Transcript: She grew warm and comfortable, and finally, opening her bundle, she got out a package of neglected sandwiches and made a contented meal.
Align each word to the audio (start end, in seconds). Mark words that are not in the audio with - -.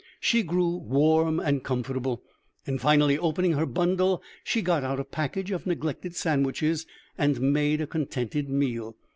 She 0.19 0.41
grew 0.41 0.77
warm 0.77 1.39
and 1.39 1.63
comfortable, 1.63 2.23
and 2.65 2.81
finally, 2.81 3.19
opening 3.19 3.53
her 3.53 3.67
bundle, 3.67 4.23
she 4.43 4.63
got 4.63 4.83
out 4.83 4.99
a 4.99 5.03
package 5.03 5.51
of 5.51 5.67
neglected 5.67 6.15
sandwiches 6.15 6.87
and 7.19 7.39
made 7.39 7.81
a 7.81 7.85
contented 7.85 8.49
meal. 8.49 8.95